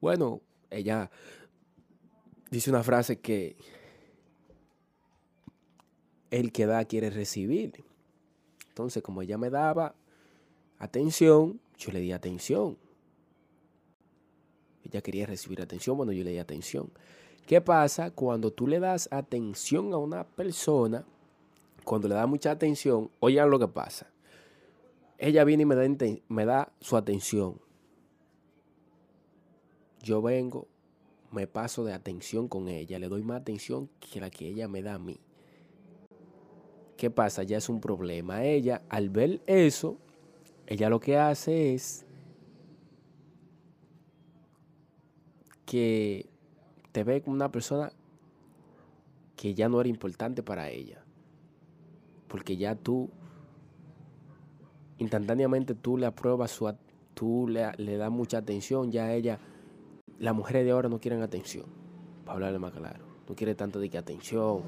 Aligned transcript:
Bueno, 0.00 0.40
ella 0.70 1.10
dice 2.50 2.70
una 2.70 2.82
frase 2.82 3.20
que 3.20 3.56
el 6.30 6.52
que 6.52 6.66
da 6.66 6.84
quiere 6.84 7.10
recibir. 7.10 7.84
Entonces, 8.68 9.02
como 9.02 9.22
ella 9.22 9.38
me 9.38 9.50
daba 9.50 9.94
atención, 10.78 11.60
yo 11.76 11.92
le 11.92 12.00
di 12.00 12.12
atención. 12.12 12.78
Ella 14.84 15.02
quería 15.02 15.26
recibir 15.26 15.60
atención, 15.60 15.96
bueno, 15.96 16.12
yo 16.12 16.24
le 16.24 16.30
di 16.30 16.38
atención. 16.38 16.90
¿Qué 17.46 17.60
pasa 17.60 18.10
cuando 18.10 18.52
tú 18.52 18.66
le 18.66 18.78
das 18.78 19.08
atención 19.10 19.92
a 19.92 19.96
una 19.96 20.24
persona? 20.24 21.04
Cuando 21.84 22.08
le 22.08 22.14
das 22.14 22.28
mucha 22.28 22.50
atención, 22.50 23.10
oigan 23.20 23.50
lo 23.50 23.58
que 23.58 23.68
pasa. 23.68 24.10
Ella 25.16 25.44
viene 25.44 25.62
y 25.62 25.66
me 25.66 25.74
da, 25.74 25.86
me 26.28 26.44
da 26.44 26.72
su 26.80 26.96
atención. 26.96 27.60
Yo 30.02 30.22
vengo, 30.22 30.68
me 31.30 31.46
paso 31.46 31.84
de 31.84 31.92
atención 31.92 32.48
con 32.48 32.68
ella, 32.68 32.98
le 32.98 33.08
doy 33.08 33.22
más 33.22 33.40
atención 33.40 33.90
que 33.98 34.20
la 34.20 34.30
que 34.30 34.48
ella 34.48 34.68
me 34.68 34.82
da 34.82 34.94
a 34.94 34.98
mí. 34.98 35.18
¿Qué 36.96 37.10
pasa? 37.10 37.44
Ya 37.44 37.58
es 37.58 37.68
un 37.68 37.80
problema. 37.80 38.44
Ella, 38.44 38.82
al 38.88 39.08
ver 39.08 39.40
eso, 39.46 39.98
ella 40.66 40.90
lo 40.90 40.98
que 40.98 41.16
hace 41.16 41.74
es 41.74 42.04
que 45.64 46.28
te 46.92 47.04
ve 47.04 47.22
como 47.22 47.36
una 47.36 47.52
persona 47.52 47.92
que 49.36 49.54
ya 49.54 49.68
no 49.68 49.80
era 49.80 49.88
importante 49.88 50.42
para 50.42 50.70
ella. 50.70 51.04
Porque 52.26 52.56
ya 52.56 52.74
tú, 52.74 53.10
instantáneamente 54.98 55.74
tú 55.74 55.96
le 55.96 56.06
apruebas 56.06 56.50
su, 56.50 56.74
tú 57.14 57.46
le, 57.48 57.70
le 57.76 57.96
das 57.96 58.10
mucha 58.10 58.38
atención, 58.38 58.90
ya 58.90 59.12
ella, 59.12 59.38
las 60.18 60.34
mujeres 60.34 60.64
de 60.64 60.72
ahora 60.72 60.88
no 60.88 61.00
quieren 61.00 61.22
atención, 61.22 61.66
para 62.24 62.34
hablarle 62.34 62.58
más 62.58 62.72
claro. 62.72 63.04
No 63.28 63.34
quiere 63.34 63.54
tanto 63.54 63.78
de 63.78 63.88
que 63.90 63.98
atención, 63.98 64.62